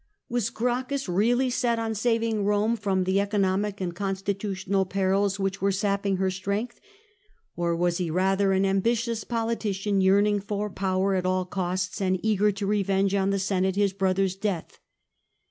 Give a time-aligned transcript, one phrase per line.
[0.29, 5.71] Was Gracchus really set on saving Rome from the economic and constitutional perils which were
[5.71, 6.81] sapping her strength?
[7.55, 12.51] Or was he rather an ambitious politician yearning for power at all costs, and eager
[12.51, 14.79] to revenge on the Senate Ms brother's death?